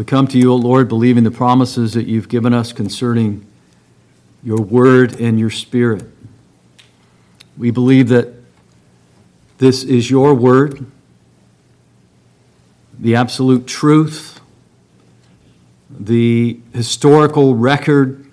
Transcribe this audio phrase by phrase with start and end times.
[0.00, 3.44] We come to you, O Lord, believing the promises that you've given us concerning
[4.42, 6.06] your word and your spirit.
[7.58, 8.32] We believe that
[9.58, 10.86] this is your word,
[12.98, 14.40] the absolute truth,
[15.90, 18.24] the historical record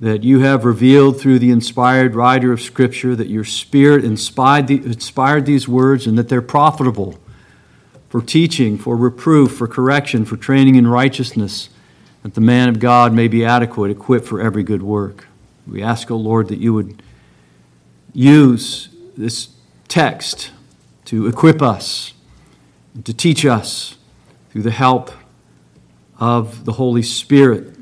[0.00, 4.84] that you have revealed through the inspired writer of Scripture, that your Spirit inspired, the,
[4.84, 7.20] inspired these words and that they're profitable
[8.14, 11.68] for teaching, for reproof, for correction, for training in righteousness,
[12.22, 15.26] that the man of God may be adequate, equipped for every good work.
[15.66, 17.02] We ask, O oh Lord, that you would
[18.12, 19.48] use this
[19.88, 20.52] text
[21.06, 22.12] to equip us,
[23.02, 23.96] to teach us
[24.50, 25.10] through the help
[26.20, 27.74] of the Holy Spirit,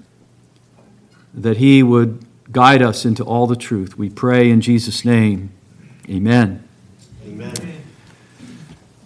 [1.35, 3.99] that He would guide us into all the truth.
[3.99, 5.53] We pray in Jesus' name.
[6.09, 6.67] Amen.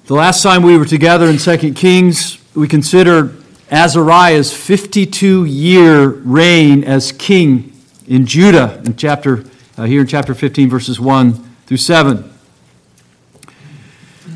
[0.07, 6.85] The last time we were together in 2 Kings, we considered Azariah's 52 year reign
[6.85, 7.73] as king
[8.07, 9.45] in Judah in chapter
[9.77, 11.33] uh, here in chapter 15 verses 1
[11.67, 12.33] through 7.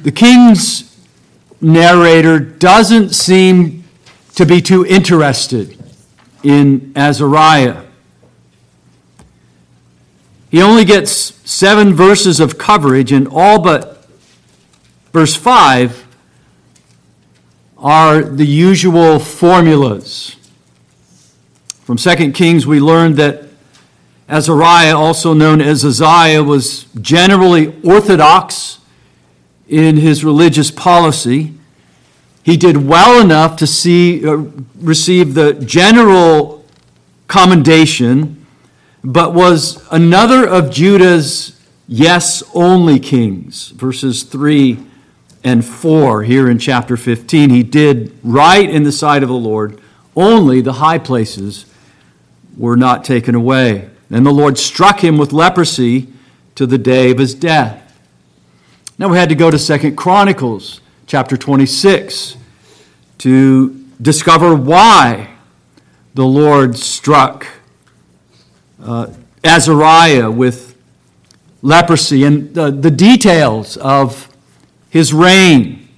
[0.02, 0.98] The king's
[1.60, 3.84] narrator doesn't seem
[4.34, 5.78] to be too interested
[6.42, 7.84] in Azariah.
[10.50, 11.12] He only gets
[11.48, 13.99] seven verses of coverage, and all but
[15.12, 16.06] verse 5
[17.78, 20.36] are the usual formulas.
[21.82, 23.44] From 2 Kings, we learned that
[24.28, 28.78] Azariah, also known as Uzziah, was generally orthodox
[29.68, 31.54] in his religious policy.
[32.42, 34.44] He did well enough to see, uh,
[34.78, 36.64] receive the general
[37.26, 38.46] commendation,
[39.02, 43.68] but was another of Judah's yes only kings.
[43.70, 44.78] Verses 3
[45.42, 47.50] and 4 here in chapter 15.
[47.50, 49.80] He did right in the sight of the Lord,
[50.16, 51.66] only the high places
[52.56, 53.88] were not taken away.
[54.10, 56.08] And the Lord struck him with leprosy
[56.56, 57.86] to the day of his death.
[58.98, 62.36] Now we had to go to Second Chronicles chapter 26
[63.18, 65.30] to discover why
[66.14, 67.46] the Lord struck
[68.82, 69.08] uh,
[69.44, 70.76] Azariah with
[71.62, 74.29] leprosy and the, the details of
[74.90, 75.88] his reign.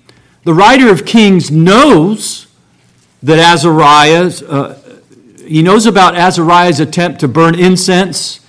[0.44, 2.47] The writer of Kings knows
[3.22, 4.78] that Azariah, uh,
[5.44, 8.41] he knows about Azariah's attempt to burn incense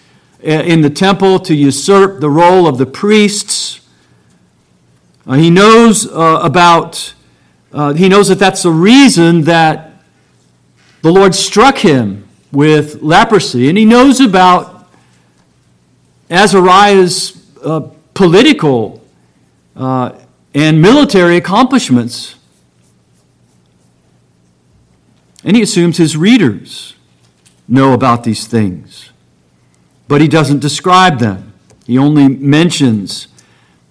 [0.46, 3.82] uh, in the temple to usurp the role of the priests.
[5.26, 7.14] Uh, he knows uh, about,
[7.72, 9.92] uh, he knows that that's the reason that
[11.02, 13.70] the Lord struck him with leprosy.
[13.70, 14.90] And he knows about
[16.30, 17.82] Azariah's uh,
[18.14, 19.06] political
[19.76, 20.18] uh,
[20.54, 22.36] and military accomplishments.
[25.44, 26.96] And he assumes his readers
[27.68, 29.10] know about these things.
[30.08, 31.54] But he doesn't describe them.
[31.86, 33.28] He only mentions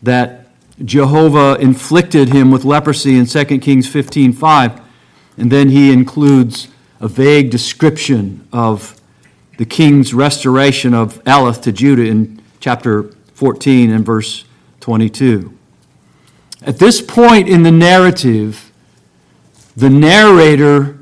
[0.03, 0.47] that
[0.85, 4.81] Jehovah inflicted him with leprosy in 2 Kings 15:5,
[5.37, 6.69] and then he includes
[7.01, 9.01] a vague description of
[9.59, 14.45] the king's restoration of Elath to Judah in chapter 14 and verse
[14.81, 15.53] 22.
[16.65, 18.71] At this point in the narrative,
[19.77, 20.99] the narrator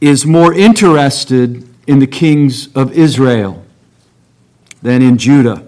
[0.00, 3.64] is more interested in the kings of Israel
[4.82, 5.66] than in Judah.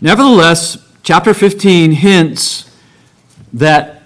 [0.00, 2.68] Nevertheless, chapter 15 hints
[3.52, 4.02] that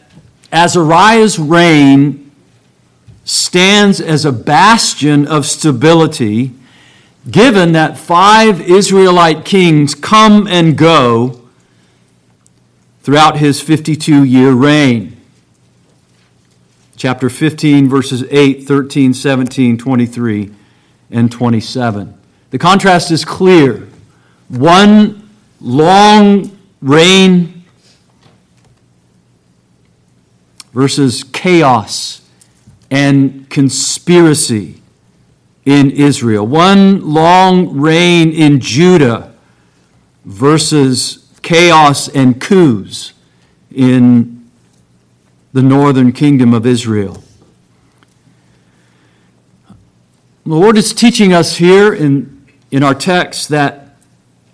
[0.53, 2.31] Azariah's reign
[3.25, 6.53] stands as a bastion of stability,
[7.31, 11.46] given that five Israelite kings come and go
[13.06, 15.17] throughout his 52 year reign.
[16.97, 20.50] Chapter 15, verses 8, 13, 17, 23,
[21.13, 22.19] and 27.
[22.51, 23.86] The contrast is clear.
[24.48, 27.63] One long reign
[30.72, 32.28] versus chaos
[32.91, 34.83] and conspiracy
[35.65, 36.45] in Israel.
[36.45, 39.33] One long reign in Judah
[40.25, 43.13] versus chaos and coups
[43.72, 44.51] in
[45.53, 47.22] the northern kingdom of Israel.
[50.45, 53.97] The Lord is teaching us here in, in our text that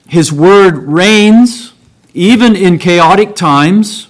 [0.06, 1.72] His word reigns
[2.12, 4.08] even in chaotic times.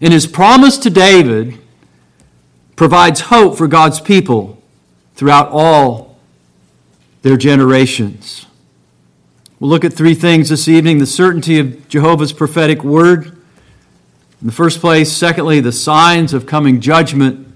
[0.00, 1.58] And his promise to David
[2.74, 4.60] provides hope for God's people
[5.14, 6.18] throughout all
[7.22, 8.46] their generations.
[9.60, 13.26] We'll look at three things this evening the certainty of Jehovah's prophetic word,
[14.40, 17.46] In the first place, secondly, the signs of coming judgment,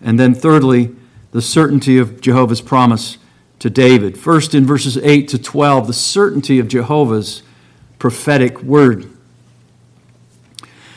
[0.00, 0.94] and then thirdly,
[1.32, 3.18] the certainty of Jehovah's promise
[3.58, 4.16] to David.
[4.16, 7.42] First, in verses 8 to 12, the certainty of Jehovah's
[7.98, 9.10] prophetic word.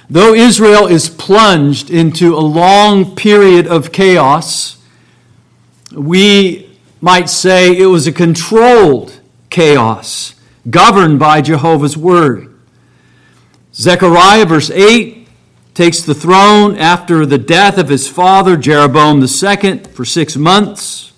[0.07, 4.77] Though Israel is plunged into a long period of chaos,
[5.91, 9.19] we might say it was a controlled
[9.50, 10.35] chaos
[10.69, 12.54] governed by Jehovah's word.
[13.74, 15.27] Zechariah, verse 8,
[15.74, 21.12] takes the throne after the death of his father, Jeroboam II, for six months.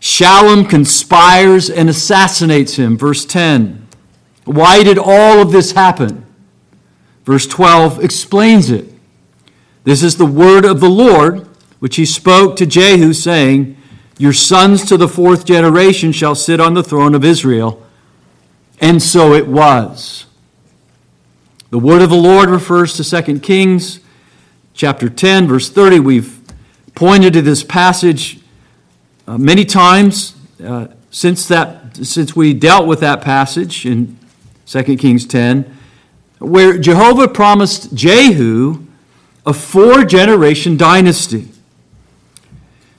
[0.00, 3.88] Shallum conspires and assassinates him, verse 10.
[4.44, 6.24] Why did all of this happen?
[7.24, 8.86] Verse 12 explains it.
[9.84, 11.48] This is the word of the Lord,
[11.80, 13.76] which he spoke to Jehu, saying,
[14.18, 17.84] Your sons to the fourth generation shall sit on the throne of Israel.
[18.80, 20.26] And so it was.
[21.70, 24.00] The word of the Lord refers to 2 Kings
[24.72, 26.00] chapter 10, verse 30.
[26.00, 26.40] We've
[26.94, 28.40] pointed to this passage
[29.26, 30.34] uh, many times
[30.64, 34.18] uh, since, that, since we dealt with that passage in
[34.66, 35.76] 2 Kings 10,
[36.38, 38.86] where Jehovah promised Jehu
[39.44, 41.48] a four generation dynasty.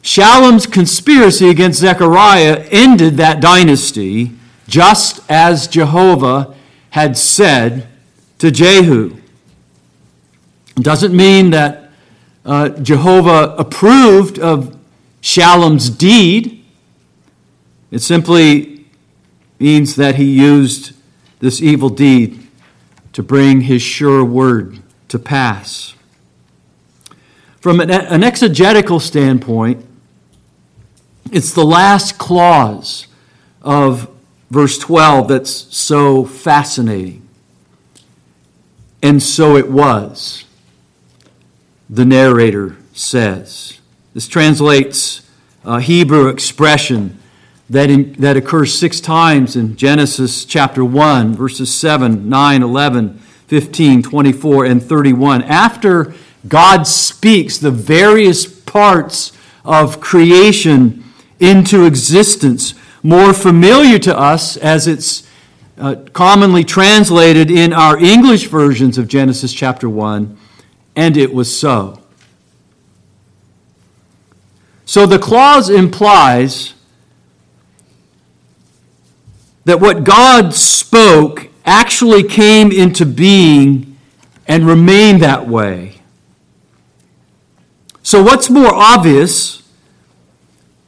[0.01, 4.31] Shallum's conspiracy against Zechariah ended that dynasty
[4.69, 6.55] just as Jehovah
[6.91, 7.87] had said
[8.37, 9.17] to Jehu.
[10.77, 11.91] It doesn't mean that
[12.45, 14.77] uh, Jehovah approved of
[15.21, 16.63] Shallum's deed.
[17.91, 18.85] It simply
[19.59, 20.93] means that he used
[21.39, 22.47] this evil deed
[23.13, 24.79] to bring his sure word
[25.09, 25.95] to pass.
[27.59, 29.85] From an, an exegetical standpoint,
[31.31, 33.07] it's the last clause
[33.61, 34.09] of
[34.49, 37.27] verse 12 that's so fascinating.
[39.01, 40.45] And so it was,
[41.89, 43.79] the narrator says.
[44.13, 45.27] This translates
[45.63, 47.17] a Hebrew expression
[47.69, 54.03] that, in, that occurs six times in Genesis chapter 1, verses 7, 9, 11, 15,
[54.03, 55.43] 24, and 31.
[55.43, 56.13] After
[56.47, 59.31] God speaks the various parts
[59.63, 61.03] of creation
[61.39, 62.73] into existence,
[63.03, 65.27] more familiar to us as it's
[65.77, 70.37] uh, commonly translated in our English versions of Genesis chapter 1,
[70.95, 72.01] and it was so.
[74.85, 76.73] So the clause implies
[79.65, 83.97] that what God spoke actually came into being
[84.47, 86.01] and remained that way.
[88.01, 89.58] So, what's more obvious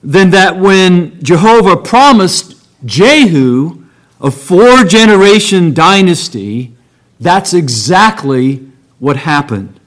[0.04, 2.56] than that when Jehovah promised
[2.86, 3.82] Jehu
[4.20, 6.76] a four generation dynasty,
[7.20, 8.68] that's exactly
[9.00, 9.80] what happened.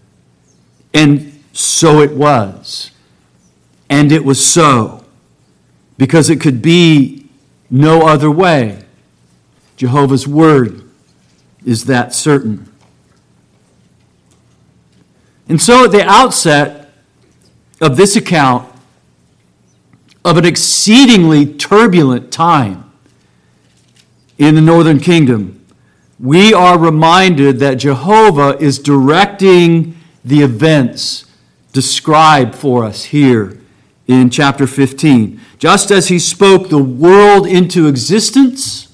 [0.92, 2.90] And so it was.
[3.88, 5.04] And it was so.
[5.96, 7.26] Because it could be
[7.70, 8.84] no other way.
[9.76, 10.82] Jehovah's word
[11.64, 12.70] is that certain.
[15.48, 16.92] And so at the outset
[17.80, 18.73] of this account
[20.24, 22.90] of an exceedingly turbulent time,
[24.38, 25.64] in the northern kingdom,
[26.18, 31.26] we are reminded that Jehovah is directing the events
[31.72, 33.58] described for us here
[34.06, 35.40] in chapter 15.
[35.58, 38.88] Just as he spoke the world into existence,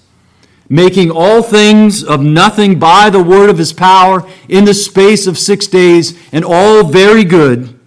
[0.68, 5.38] making all things of nothing by the word of his power in the space of
[5.38, 7.78] six days, and all very good,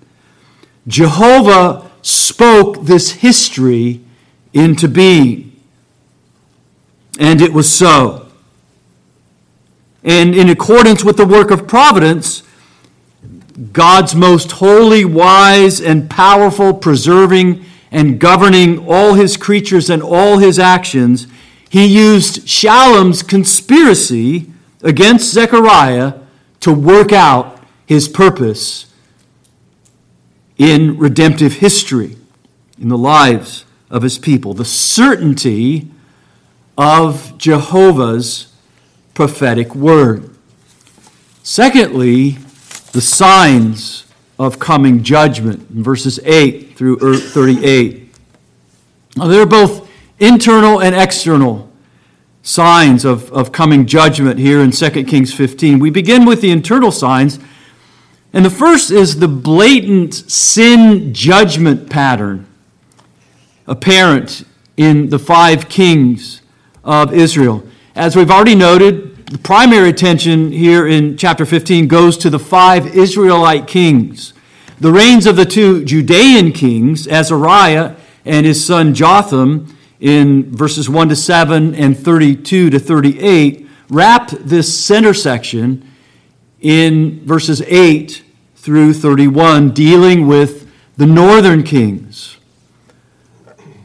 [0.88, 4.01] Jehovah spoke this history
[4.53, 5.60] into being.
[7.19, 8.27] And it was so.
[10.03, 12.43] And in accordance with the work of providence,
[13.72, 20.60] God's most holy, wise, and powerful, preserving and governing all his creatures and all his
[20.60, 21.27] actions,
[21.69, 26.15] he used Shallum's conspiracy against Zechariah
[26.60, 28.92] to work out his purpose
[30.57, 32.17] in redemptive history,
[32.79, 34.53] in the lives of his people.
[34.53, 35.89] The certainty
[36.77, 38.53] of Jehovah's
[39.13, 40.36] prophetic word.
[41.43, 42.38] Secondly,
[42.93, 44.05] the signs
[44.39, 48.15] of coming judgment verses 8 through er, 38.
[49.15, 51.69] Now, they're both internal and external
[52.41, 55.79] signs of, of coming judgment here in 2 Kings 15.
[55.79, 57.39] We begin with the internal signs,
[58.33, 62.47] and the first is the blatant sin judgment pattern
[63.67, 64.43] apparent
[64.75, 66.41] in the five kings
[66.83, 67.63] of Israel.
[67.95, 72.95] As we've already noted, the primary attention here in chapter 15 goes to the five
[72.95, 74.33] Israelite kings.
[74.79, 81.09] The reigns of the two Judean kings, Azariah and his son Jotham, in verses 1
[81.09, 85.89] to 7 and 32 to 38, wrap this center section
[86.59, 88.22] in verses 8
[88.63, 92.38] through 31, dealing with the northern kings.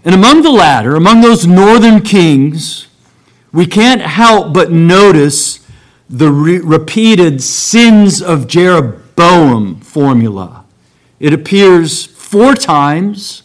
[0.05, 2.87] And among the latter, among those northern kings,
[3.53, 5.67] we can't help but notice
[6.09, 10.65] the re- repeated sins of Jeroboam formula.
[11.19, 13.43] It appears four times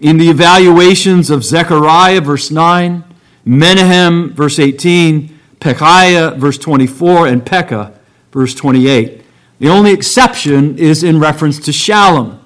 [0.00, 3.04] in the evaluations of Zechariah, verse 9,
[3.44, 7.92] Menahem, verse 18, Pekahiah, verse 24, and Pekah,
[8.32, 9.25] verse 28.
[9.58, 12.38] The only exception is in reference to Shallum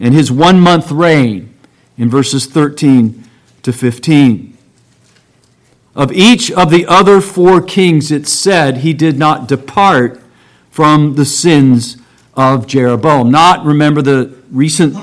[0.00, 1.54] and his one month reign
[1.98, 3.24] in verses 13
[3.62, 4.56] to 15.
[5.94, 10.20] Of each of the other four kings, it said he did not depart
[10.70, 11.96] from the sins
[12.34, 13.30] of Jeroboam.
[13.30, 14.94] Not, remember, the recent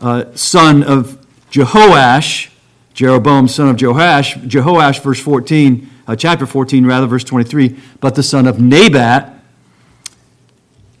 [0.00, 2.50] uh, son of Jehoash,
[2.94, 8.22] Jeroboam, son of Jehoash, Jehoash, verse 14, uh, chapter 14, rather, verse 23, but the
[8.22, 9.35] son of Nebat,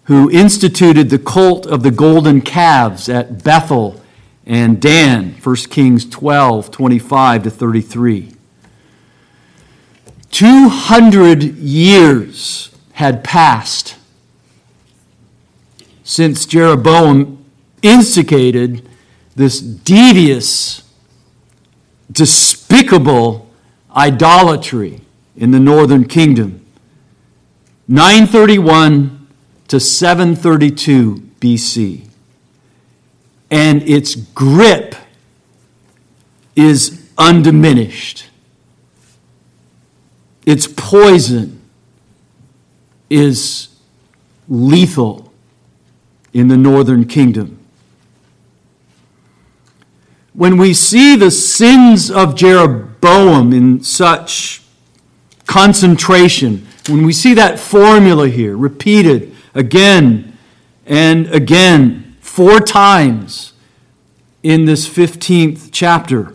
[0.06, 4.00] who instituted the cult of the golden calves at Bethel
[4.46, 8.32] and Dan, 1 Kings 12, 25 to 33.
[10.30, 13.96] 200 years had passed
[16.04, 17.44] since Jeroboam
[17.82, 18.88] instigated
[19.34, 20.88] this devious,
[22.12, 23.50] despicable
[23.94, 25.00] idolatry
[25.36, 26.64] in the northern kingdom.
[27.88, 29.15] 931
[29.68, 32.08] to 732 BC.
[33.50, 34.94] And its grip
[36.54, 38.26] is undiminished.
[40.44, 41.60] Its poison
[43.10, 43.68] is
[44.48, 45.32] lethal
[46.32, 47.58] in the northern kingdom.
[50.32, 54.62] When we see the sins of Jeroboam in such
[55.46, 60.36] concentration, when we see that formula here repeated again
[60.86, 63.54] and again, four times
[64.42, 66.32] in this 15th chapter.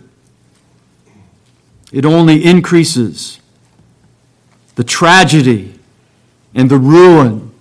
[1.94, 3.40] It only increases
[4.76, 5.76] the tragedy
[6.54, 7.52] and the ruin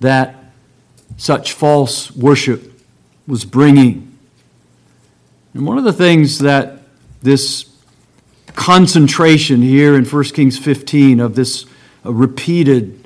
[0.00, 0.36] that
[1.16, 2.72] such false worship
[3.26, 4.16] was bringing.
[5.52, 6.82] And one of the things that
[7.22, 7.70] this
[8.54, 11.66] concentration here in 1 Kings 15 of this
[12.04, 13.05] uh, repeated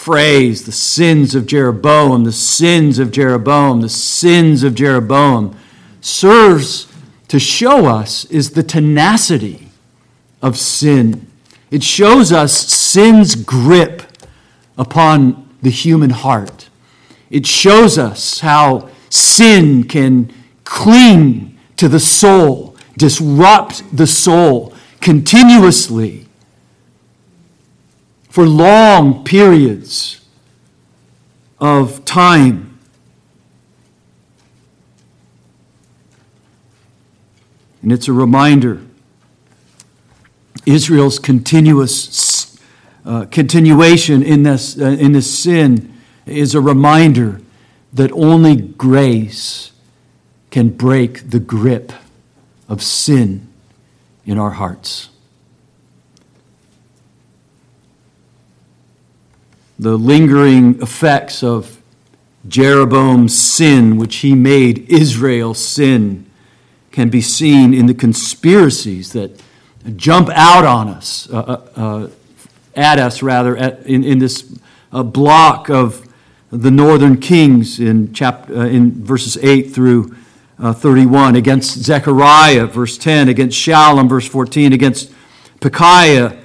[0.00, 5.54] phrase, the sins of Jeroboam, the sins of Jeroboam, the sins of Jeroboam,
[6.00, 6.90] serves
[7.28, 9.68] to show us is the tenacity
[10.40, 11.26] of sin.
[11.70, 14.02] It shows us sin's grip
[14.78, 16.70] upon the human heart.
[17.30, 20.32] It shows us how sin can
[20.64, 26.26] cling to the soul, disrupt the soul continuously
[28.30, 30.24] for long periods
[31.60, 32.78] of time.
[37.82, 38.80] And it's a reminder
[40.64, 42.56] Israel's continuous
[43.04, 47.40] uh, continuation in this, uh, in this sin is a reminder
[47.92, 49.72] that only grace
[50.50, 51.92] can break the grip
[52.68, 53.48] of sin
[54.26, 55.08] in our hearts.
[59.80, 61.80] The lingering effects of
[62.46, 66.26] Jeroboam's sin, which he made Israel sin,
[66.90, 69.42] can be seen in the conspiracies that
[69.96, 72.10] jump out on us, uh, uh, uh,
[72.76, 74.54] at us rather, at, in, in this
[74.92, 76.06] uh, block of
[76.50, 80.14] the northern kings in, chapter, uh, in verses 8 through
[80.58, 85.10] uh, 31, against Zechariah, verse 10, against Shallum, verse 14, against
[85.60, 86.38] Pekahiah,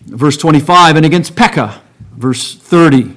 [0.00, 1.80] verse 25, and against Pekah,
[2.16, 3.16] verse 30.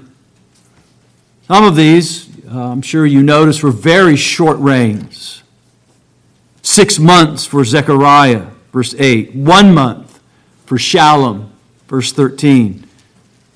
[1.47, 5.43] Some of these, uh, I'm sure you notice, were very short reigns.
[6.61, 9.33] Six months for Zechariah, verse 8.
[9.33, 10.19] One month
[10.65, 11.49] for Shallum,
[11.87, 12.85] verse 13.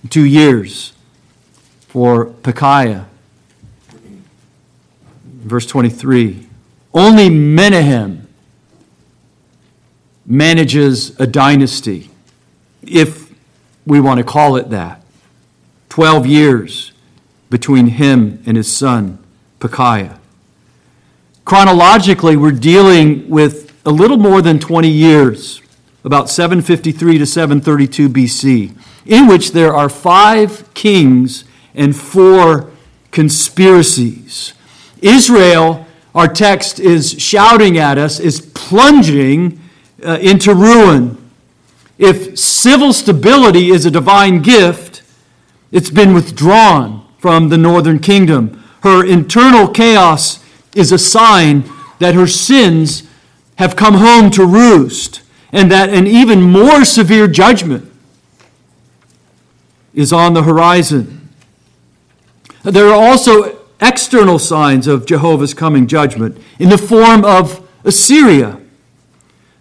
[0.10, 0.94] Two years
[1.88, 3.06] for Pekahiah,
[5.24, 6.48] verse 23.
[6.94, 8.28] Only Menahem
[10.26, 12.10] manages a dynasty,
[12.82, 13.32] if
[13.86, 15.03] we want to call it that.
[15.94, 16.92] 12 years
[17.52, 19.24] between him and his son,
[19.60, 20.18] Pekahiah.
[21.46, 25.62] Chronologically, we're dealing with a little more than 20 years
[26.04, 31.44] about 753 to 732 BC, in which there are five kings
[31.76, 32.72] and four
[33.12, 34.56] conspiracies.
[35.00, 35.86] Israel,
[36.16, 39.60] our text is shouting at us, is plunging
[40.04, 41.24] uh, into ruin.
[42.00, 44.93] If civil stability is a divine gift,
[45.74, 48.64] it's been withdrawn from the northern kingdom.
[48.84, 50.40] Her internal chaos
[50.76, 53.10] is a sign that her sins
[53.56, 57.92] have come home to roost and that an even more severe judgment
[59.96, 61.30] is on the horizon.
[62.62, 68.60] There are also external signs of Jehovah's coming judgment in the form of Assyria,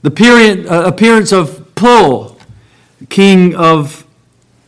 [0.03, 2.39] the uh, appearance of Pul,
[3.09, 4.07] king of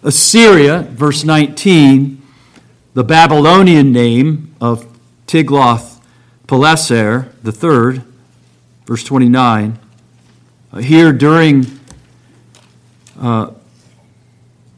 [0.04, 2.20] Assyria, verse 19,
[2.92, 4.86] the Babylonian name of
[5.26, 8.02] Tiglath-Pileser III,
[8.84, 9.78] verse 29.
[10.70, 11.64] Uh, here during
[13.18, 13.50] uh,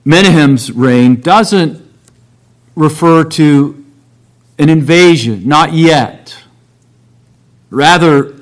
[0.05, 1.85] Menahem's reign doesn't
[2.77, 3.85] refer to
[4.61, 6.37] an invasion, not yet.
[7.71, 8.37] Rather,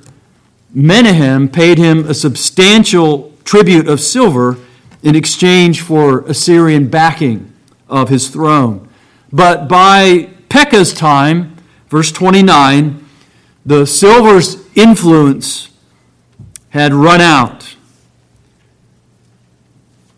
[0.75, 4.59] Menahem paid him a substantial tribute of silver
[5.05, 7.53] in exchange for Assyrian backing
[7.89, 8.89] of his throne.
[9.31, 11.57] But by Pekah's time,
[11.91, 13.07] verse 29,
[13.67, 15.69] the silver's influence
[16.71, 17.77] had run out.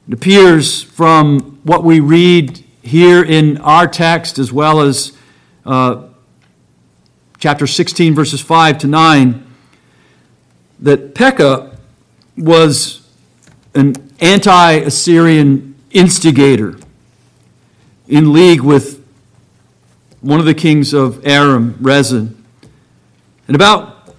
[0.07, 5.13] It appears from what we read here in our text, as well as
[5.65, 6.05] uh,
[7.39, 9.47] chapter 16, verses 5 to 9,
[10.79, 11.77] that Pekah
[12.37, 13.06] was
[13.77, 16.79] an anti Assyrian instigator
[18.09, 19.05] in league with
[20.21, 22.45] one of the kings of Aram, Rezin.
[23.47, 24.15] And about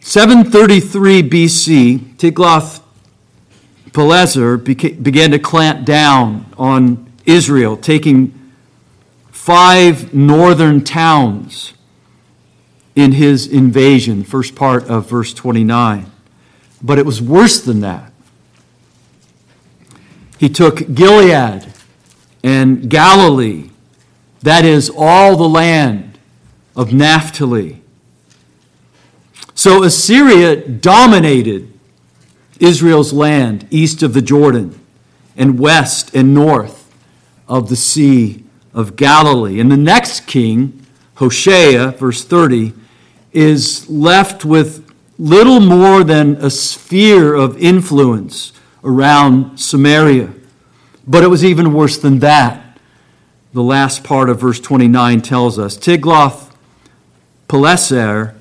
[0.00, 8.32] 733 BC, Tiglath-Pileser began to clamp down on Israel, taking
[9.30, 11.74] five northern towns
[12.94, 16.10] in his invasion, first part of verse 29.
[16.82, 18.11] But it was worse than that.
[20.42, 21.72] He took Gilead
[22.42, 23.70] and Galilee,
[24.42, 26.18] that is, all the land
[26.74, 27.82] of Naphtali
[29.54, 31.72] so Assyria dominated
[32.58, 34.76] Israel's land east of the Jordan
[35.36, 36.92] and west and north
[37.46, 39.60] of the Sea of Galilee.
[39.60, 42.72] And the next king, Hoshea, verse 30,
[43.32, 48.52] is left with little more than a sphere of influence
[48.84, 50.30] around Samaria.
[51.06, 52.78] But it was even worse than that.
[53.52, 58.34] The last part of verse 29 tells us Tiglath-Pileser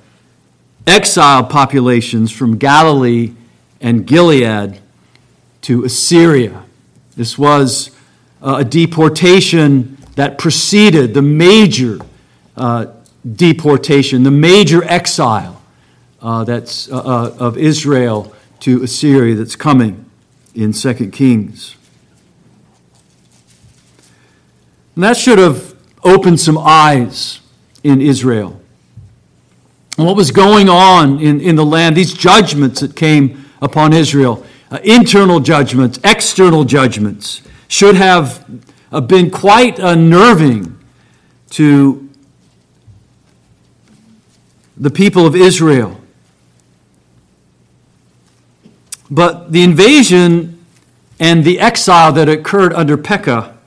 [0.88, 3.34] exiled populations from Galilee
[3.82, 4.80] and Gilead
[5.62, 6.64] to Assyria.
[7.16, 7.92] This was
[8.42, 12.00] uh, a deportation that preceded the major
[12.56, 12.86] uh,
[13.36, 15.62] deportation, the major exile
[16.22, 20.06] uh, that's, uh, uh, of Israel to Assyria that's coming
[20.54, 21.76] in 2 Kings.
[24.96, 27.40] And that should have opened some eyes
[27.84, 28.62] in Israel
[30.06, 34.80] what was going on in, in the land, these judgments that came upon Israel, uh,
[34.84, 38.62] internal judgments, external judgments, should have
[38.92, 40.78] uh, been quite unnerving
[41.52, 42.10] to
[44.78, 46.01] the people of Israel.
[49.12, 50.66] But the invasion
[51.20, 53.58] and the exile that occurred under Pekah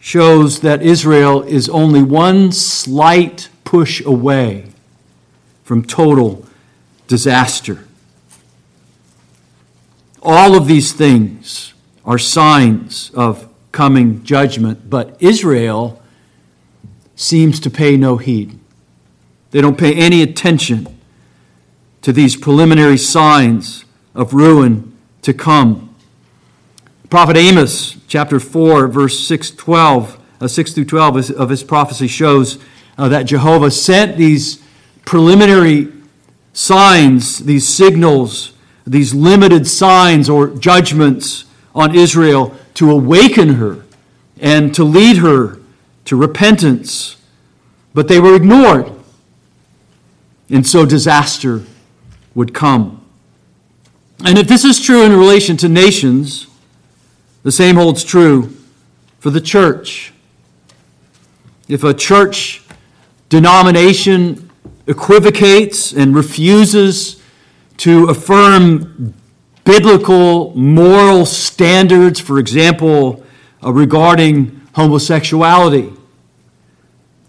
[0.00, 4.66] shows that Israel is only one slight push away
[5.62, 6.44] from total
[7.06, 7.86] disaster.
[10.20, 11.72] All of these things
[12.04, 16.02] are signs of coming judgment, but Israel
[17.14, 18.58] seems to pay no heed.
[19.52, 20.98] They don't pay any attention
[22.02, 25.94] to these preliminary signs of ruin to come.
[27.10, 32.58] Prophet Amos, chapter 4, verse 6, 12, uh, 6 through 12 of his prophecy shows
[32.98, 34.62] uh, that Jehovah sent these
[35.04, 35.92] preliminary
[36.52, 38.52] signs, these signals,
[38.86, 41.44] these limited signs or judgments
[41.74, 43.84] on Israel to awaken her
[44.40, 45.58] and to lead her
[46.06, 47.16] to repentance.
[47.94, 48.90] But they were ignored.
[50.50, 51.62] And so disaster
[52.34, 53.01] would come.
[54.24, 56.46] And if this is true in relation to nations,
[57.42, 58.54] the same holds true
[59.18, 60.12] for the church.
[61.68, 62.62] If a church
[63.28, 64.50] denomination
[64.86, 67.20] equivocates and refuses
[67.78, 69.14] to affirm
[69.64, 73.24] biblical moral standards, for example,
[73.64, 75.92] uh, regarding homosexuality?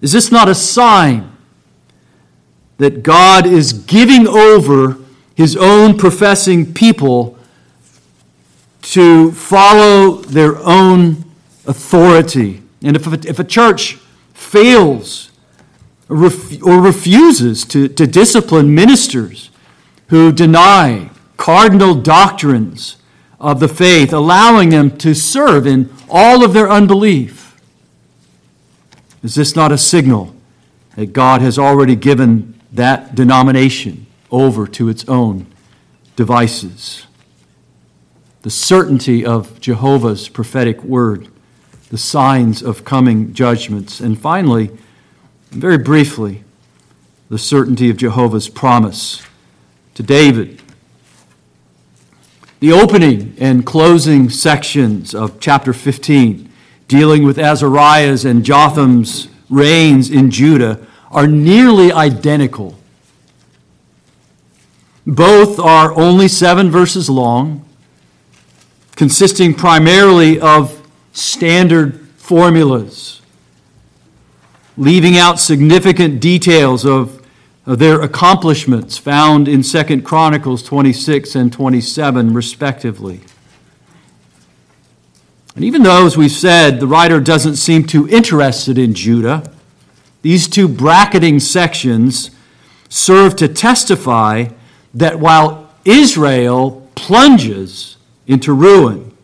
[0.02, 1.32] Is this not a sign
[2.78, 4.98] that God is giving over
[5.36, 7.38] his own professing people
[8.82, 11.26] to follow their own
[11.66, 12.62] authority?
[12.82, 13.98] And if a, if a church
[14.34, 15.32] fails
[16.10, 19.50] or, refuses to, to discipline ministers
[20.08, 22.98] who deny cardinal doctrines
[23.40, 27.60] of the faith, allowing them to serve in all of their unbelief.
[29.22, 30.36] Is this not a signal
[30.96, 35.48] that God has already given that denomination over to its own
[36.18, 37.06] devices?
[38.42, 41.30] The certainty of Jehovah's prophetic word,
[41.90, 44.70] the signs of coming judgments, and finally,
[45.52, 46.44] very briefly,
[47.30, 49.24] the certainty of Jehovah's promise
[49.94, 50.62] to David.
[52.60, 56.50] The opening and closing sections of chapter 15,
[56.88, 62.78] dealing with Azariah's and Jotham's reigns in Judah, are nearly identical.
[65.06, 67.66] Both are only seven verses long,
[68.96, 73.14] consisting primarily of standard formulas
[74.78, 77.20] leaving out significant details of,
[77.66, 83.22] their accomplishments found in 2 Chronicles 26 and 27, respectively.
[85.56, 89.50] And even though, as we've said, the writer doesn't seem too interested in Judah,
[90.24, 92.32] these two bracketing sections
[92.90, 94.50] serve to testify
[94.94, 99.16] that while Israel plunges into ruin,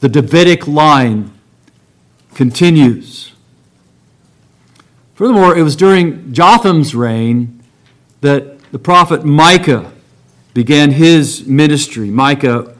[0.00, 1.32] the Davidic line
[2.34, 3.32] continues.
[5.14, 7.62] Furthermore, it was during Jotham's reign
[8.20, 9.92] that the prophet Micah
[10.52, 12.10] began his ministry.
[12.10, 12.76] Micah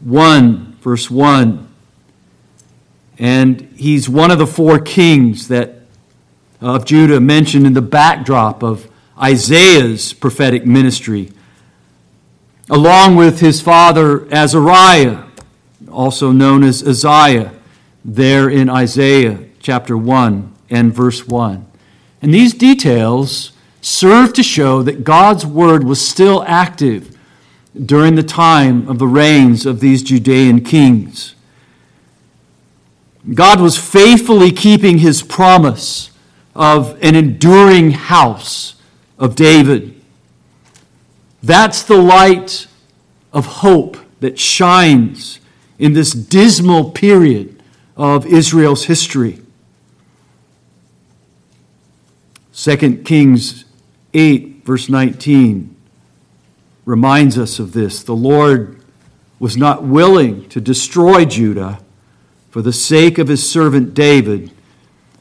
[0.00, 1.66] 1, verse 1.
[3.18, 5.78] And he's one of the four kings that
[6.60, 11.30] of Judah mentioned in the backdrop of Isaiah's prophetic ministry,
[12.70, 15.24] along with his father Azariah,
[15.90, 17.52] also known as Uzziah,
[18.04, 21.66] there in Isaiah chapter 1 and verse 1.
[22.20, 27.16] And these details serve to show that God's word was still active
[27.86, 31.34] during the time of the reigns of these Judean kings.
[33.34, 36.10] God was faithfully keeping his promise
[36.54, 38.74] of an enduring house
[39.18, 39.97] of David.
[41.42, 42.66] That's the light
[43.32, 45.40] of hope that shines
[45.78, 47.62] in this dismal period
[47.96, 49.40] of Israel's history.
[52.52, 53.64] 2 Kings
[54.14, 55.76] 8, verse 19,
[56.84, 58.02] reminds us of this.
[58.02, 58.82] The Lord
[59.38, 61.78] was not willing to destroy Judah
[62.50, 64.50] for the sake of his servant David,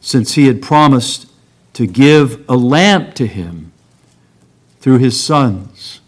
[0.01, 1.29] since he had promised
[1.73, 3.71] to give a lamp to him
[4.79, 5.99] through his sons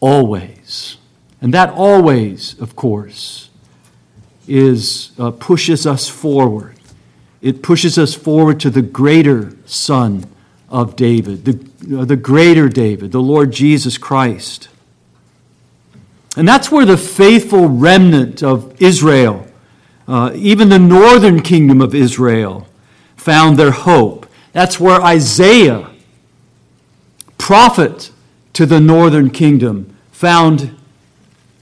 [0.00, 0.96] always.
[1.40, 3.50] And that always, of course,
[4.48, 6.76] is uh, pushes us forward.
[7.42, 10.24] It pushes us forward to the greater Son
[10.68, 14.68] of David, the, the greater David, the Lord Jesus Christ.
[16.36, 19.46] And that's where the faithful remnant of Israel,
[20.06, 22.66] uh, even the northern kingdom of Israel,
[23.16, 24.26] found their hope.
[24.52, 25.90] That's where Isaiah,
[27.38, 28.10] prophet
[28.56, 30.74] to the northern kingdom, found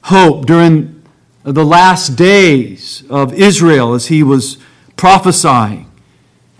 [0.03, 1.03] hope during
[1.43, 4.59] the last days of Israel as he was
[4.95, 5.91] prophesying.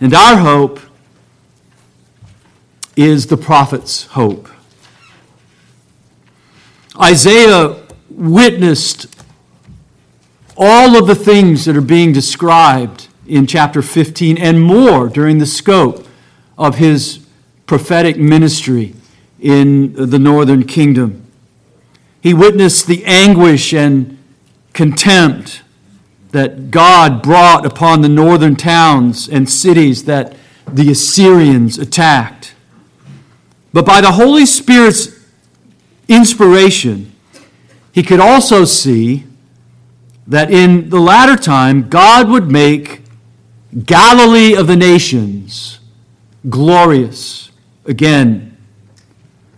[0.01, 0.81] And our hope
[2.97, 4.49] is the prophet's hope.
[7.01, 9.07] Isaiah witnessed
[10.57, 15.45] all of the things that are being described in chapter 15 and more during the
[15.45, 16.05] scope
[16.57, 17.25] of his
[17.67, 18.95] prophetic ministry
[19.39, 21.25] in the northern kingdom.
[22.21, 24.17] He witnessed the anguish and
[24.73, 25.61] contempt
[26.31, 30.35] that God brought upon the northern towns and cities that
[30.67, 32.55] the Assyrians attacked.
[33.71, 35.09] But by the Holy Spirit's
[36.07, 37.13] inspiration,
[37.91, 39.25] he could also see
[40.27, 43.01] that in the latter time, God would make
[43.85, 45.79] Galilee of the nations
[46.49, 47.51] glorious
[47.85, 48.54] again.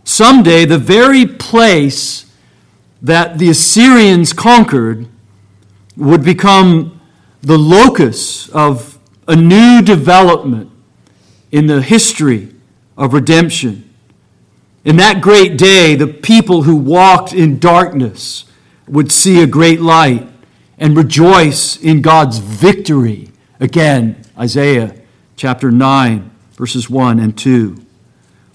[0.07, 2.31] Someday, the very place
[3.01, 5.05] that the Assyrians conquered
[5.97, 7.01] would become
[7.41, 10.71] the locus of a new development
[11.51, 12.55] in the history
[12.95, 13.93] of redemption.
[14.85, 18.45] In that great day, the people who walked in darkness
[18.87, 20.25] would see a great light
[20.77, 23.29] and rejoice in God's victory.
[23.59, 24.95] Again, Isaiah
[25.35, 27.86] chapter 9, verses 1 and 2.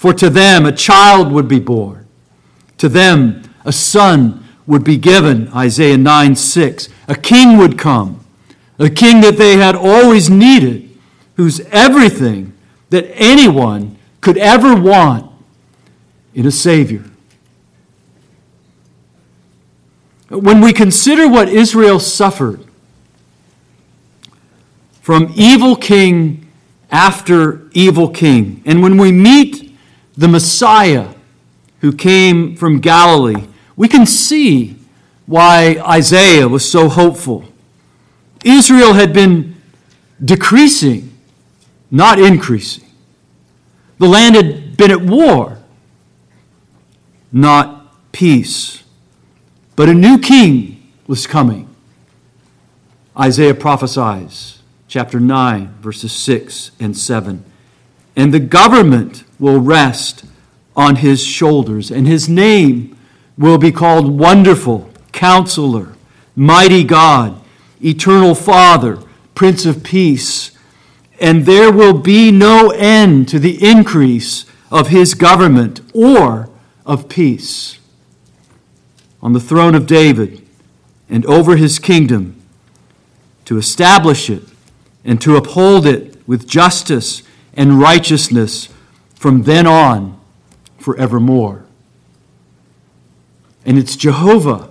[0.03, 2.09] For to them a child would be born,
[2.79, 6.89] to them a son would be given, Isaiah 9 6.
[7.07, 8.19] A king would come,
[8.81, 10.91] a king that they had always needed,
[11.37, 12.53] whose everything
[12.91, 15.31] that anyone could ever want
[16.35, 17.05] in a Savior.
[20.31, 22.65] When we consider what Israel suffered
[25.01, 26.51] from evil king
[26.91, 29.69] after evil king, and when we meet
[30.17, 31.15] the Messiah
[31.81, 33.47] who came from Galilee,
[33.77, 34.77] we can see
[35.27, 37.45] why Isaiah was so hopeful.
[38.45, 39.57] Israel had been
[40.25, 41.17] decreasing,
[41.91, 42.85] not increasing.
[43.99, 45.59] The land had been at war,
[47.33, 48.83] not peace.
[49.75, 51.69] But a new king was coming.
[53.19, 57.45] Isaiah prophesies, chapter 9, verses 6 and 7.
[58.17, 60.25] And the government will rest
[60.77, 62.97] on his shoulders, and his name
[63.37, 65.97] will be called Wonderful, Counselor,
[66.37, 67.43] Mighty God,
[67.85, 69.03] Eternal Father,
[69.35, 70.53] Prince of Peace.
[71.21, 76.49] And there will be no end to the increase of his government or
[76.87, 77.81] of peace
[79.21, 80.41] on the throne of David
[81.09, 82.41] and over his kingdom
[83.47, 84.45] to establish it
[85.05, 87.25] and to uphold it with justice
[87.55, 88.69] and righteousness
[89.23, 90.19] from then on
[90.79, 91.65] forevermore.
[93.65, 94.69] And it's Jehovah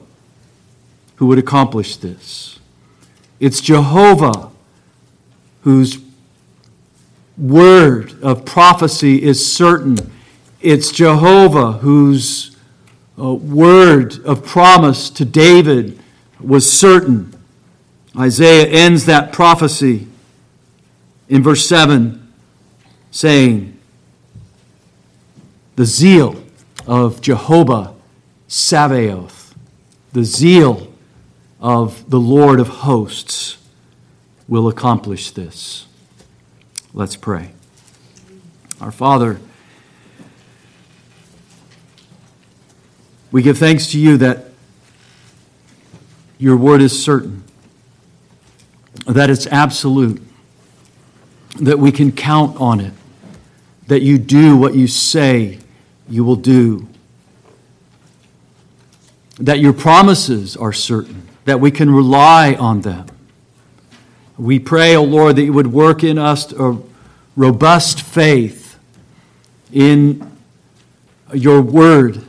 [1.16, 2.60] who would accomplish this.
[3.40, 4.52] It's Jehovah
[5.62, 6.00] whose
[7.38, 9.98] word of prophecy is certain.
[10.60, 12.58] It's Jehovah whose
[13.18, 15.98] uh, word of promise to David
[16.42, 17.34] was certain.
[18.20, 20.10] Isaiah ends that prophecy
[21.30, 22.34] in verse 7
[23.12, 23.78] saying,
[25.76, 26.44] The zeal
[26.86, 27.94] of Jehovah
[28.48, 29.56] Sabaoth,
[30.14, 30.92] the zeal
[31.60, 33.58] of the Lord of hosts,
[34.48, 35.88] will accomplish this.
[36.94, 37.52] Let's pray.
[38.82, 39.40] Our Father,
[43.32, 44.48] we give thanks to you that
[46.38, 47.44] your word is certain,
[49.08, 50.22] that it's absolute,
[51.60, 52.94] that we can count on it,
[53.92, 55.60] that you do what you say
[56.08, 56.88] you will do
[59.38, 63.06] that your promises are certain, that we can rely on them.
[64.38, 66.78] We pray, O oh Lord, that you would work in us a
[67.36, 68.80] robust faith
[69.74, 70.32] in
[71.34, 72.24] your word,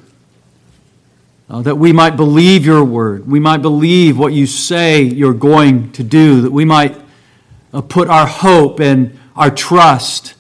[1.49, 3.29] uh, that we might believe your word.
[3.29, 6.99] We might believe what you say you're going to do, that we might
[7.73, 10.35] uh, put our hope and our trust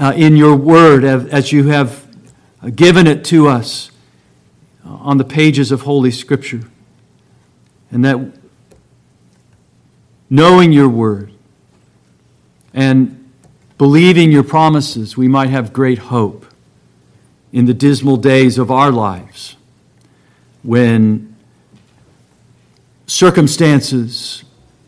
[0.00, 2.06] uh, in your word as, you have
[2.74, 3.90] given it to us
[4.82, 6.62] on the pages of Holy Scripture.
[7.92, 8.32] And that
[10.30, 11.32] knowing your word
[12.72, 13.30] and
[13.76, 16.46] believing your promises, we might have great hope
[17.52, 19.56] in the dismal days of our lives
[20.62, 21.36] when
[23.06, 24.44] circumstances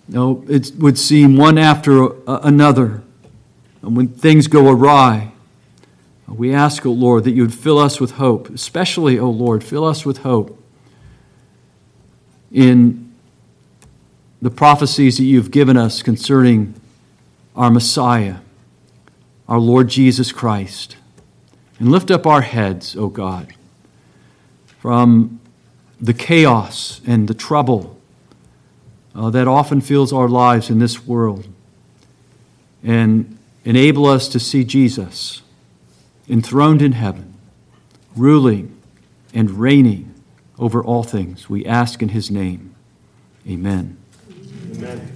[0.09, 3.03] know, it would seem one after another,
[3.83, 5.33] and when things go awry,
[6.29, 9.31] we ask, O oh Lord, that you would fill us with hope, especially, O oh
[9.31, 10.59] Lord, fill us with hope
[12.51, 13.12] in
[14.40, 16.75] the prophecies that you've given us concerning
[17.55, 18.37] our Messiah,
[19.49, 20.97] our Lord Jesus Christ.
[21.79, 23.53] And lift up our heads, O oh God,
[24.79, 25.40] from
[26.01, 27.97] the chaos and the trouble
[29.14, 31.47] uh, that often fills our lives in this world,
[32.83, 35.42] and enable us to see Jesus
[36.29, 37.35] enthroned in heaven,
[38.16, 38.77] ruling
[39.35, 40.14] and reigning
[40.59, 41.48] over all things.
[41.48, 42.75] We ask in his name.
[43.48, 43.96] Amen.
[44.75, 45.12] Amen.